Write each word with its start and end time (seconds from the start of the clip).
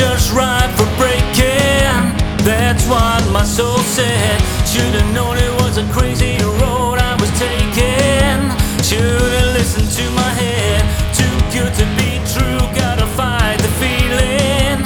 just 0.00 0.32
right 0.32 0.70
for 0.78 0.88
breaking. 0.96 2.00
That's 2.48 2.84
what 2.88 3.20
my 3.36 3.44
soul 3.44 3.76
said. 3.96 4.40
Should've 4.64 5.12
known 5.12 5.36
it 5.36 5.52
was 5.60 5.76
a 5.76 5.86
crazy 5.92 6.38
road 6.60 6.96
I 7.10 7.12
was 7.20 7.30
taking. 7.36 8.40
Should've 8.88 9.52
listened 9.58 9.90
to 9.98 10.04
my 10.22 10.32
head. 10.42 10.80
Too 11.20 11.36
good 11.52 11.72
to 11.80 11.86
be 12.00 12.10
true. 12.32 12.60
Gotta 12.82 13.06
fight 13.18 13.58
the 13.66 13.72
feeling 13.82 14.78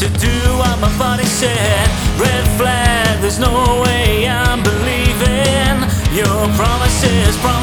to 0.00 0.06
do 0.18 0.36
what 0.58 0.74
my 0.80 0.90
body 0.98 1.28
said. 1.40 1.86
Red 2.18 2.44
flag. 2.58 3.20
There's 3.22 3.38
no 3.38 3.82
way 3.86 4.28
I'm 4.28 4.62
believing 4.64 5.76
your 6.10 6.42
promises, 6.58 7.36
promises. 7.38 7.55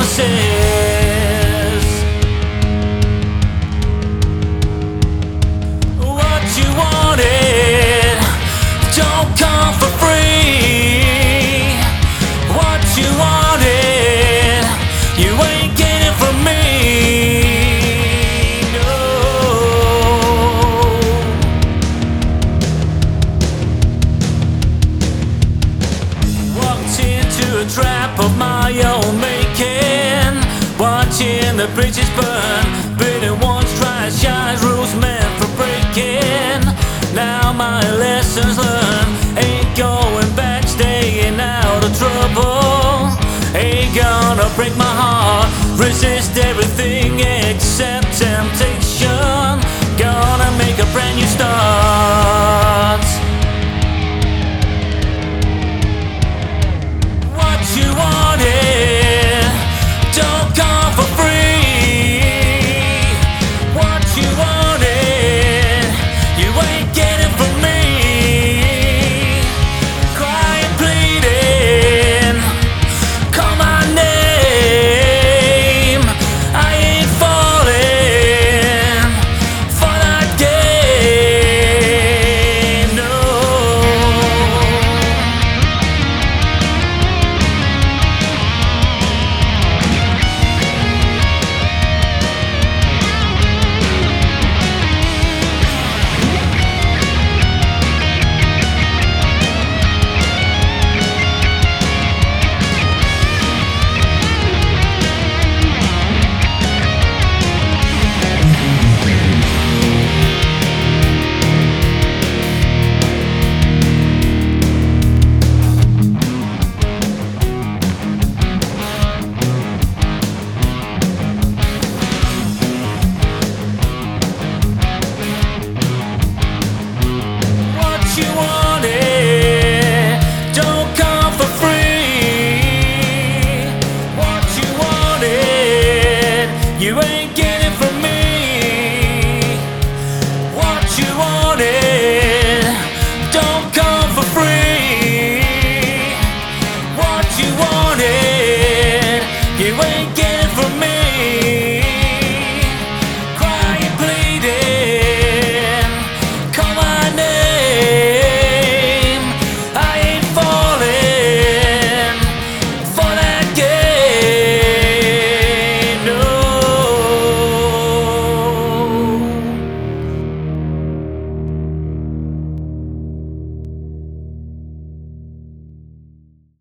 Now 37.44 37.52
my 37.52 37.82
lessons 37.98 38.58
learned. 38.58 39.38
Ain't 39.38 39.78
going 39.78 40.34
back, 40.34 40.66
staying 40.66 41.42
out 41.42 41.84
of 41.84 41.92
trouble. 41.98 43.12
Ain't 43.54 43.94
gonna 43.94 44.50
break 44.56 44.74
my 44.78 44.94
heart. 45.02 45.50
Resist 45.78 46.38
everything. 46.38 46.93